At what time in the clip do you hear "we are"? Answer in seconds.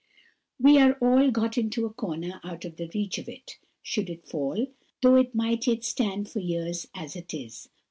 0.59-0.93